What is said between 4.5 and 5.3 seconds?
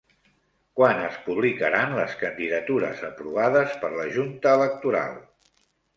Electoral?